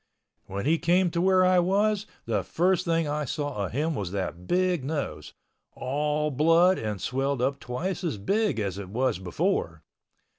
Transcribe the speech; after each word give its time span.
When 0.47 0.65
he 0.65 0.79
came 0.79 1.11
to 1.11 1.21
where 1.21 1.45
I 1.45 1.59
was, 1.59 2.07
the 2.25 2.43
first 2.43 2.85
thing 2.85 3.07
I 3.07 3.23
saw 3.23 3.67
of 3.67 3.71
him 3.73 3.93
was 3.93 4.11
that 4.13 4.47
big 4.47 4.83
nose—all 4.83 6.31
blood 6.31 6.79
and 6.79 6.99
swelled 6.99 7.39
up 7.39 7.59
twice 7.59 8.03
as 8.03 8.17
big 8.17 8.59
as 8.59 8.79
it 8.79 8.89
was 8.89 9.19
before. 9.19 9.83